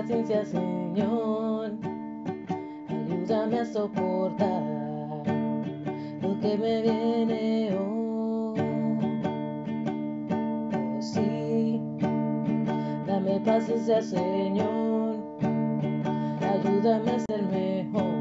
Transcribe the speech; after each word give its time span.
paciencia, 0.00 0.44
Señor. 0.46 1.72
Ayúdame 2.88 3.58
a 3.58 3.64
soportar 3.66 4.62
lo 6.22 6.40
que 6.40 6.56
me 6.56 6.82
viene 6.82 7.76
hoy. 7.76 8.60
Oh, 10.32 11.02
sí, 11.02 11.80
dame 13.06 13.40
paciencia, 13.40 14.00
Señor. 14.00 15.16
Ayúdame 16.40 17.10
a 17.10 17.18
ser 17.18 17.42
mejor, 17.42 18.19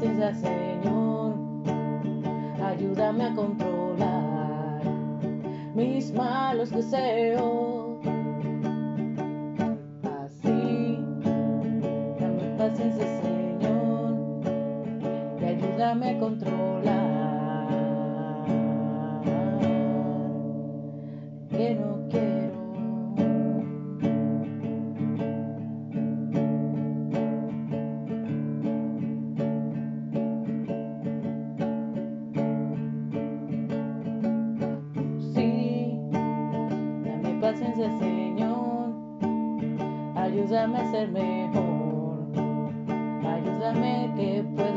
Señor. 0.00 1.34
Ayúdame 2.64 3.24
a 3.24 3.34
controlar 3.34 4.80
mis 5.74 6.10
malos 6.14 6.70
deseos. 6.70 7.98
Así, 10.02 10.98
dame 12.18 12.56
paciencia, 12.56 13.06
Señor. 13.20 14.16
Y 15.38 15.44
ayúdame 15.44 16.10
a 16.10 16.18
controlar. 16.18 16.99
Señor. 37.98 38.92
Ayúdame 40.14 40.78
a 40.78 40.90
ser 40.90 41.08
mejor. 41.10 42.18
Ayúdame 43.24 44.12
que 44.16 44.44
pueda 44.54 44.69